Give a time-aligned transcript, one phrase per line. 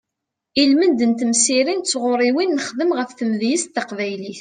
[0.61, 4.29] Ilmend n temsirin d tɣuriwin nexdem ɣef tmedyazt taqbaylit.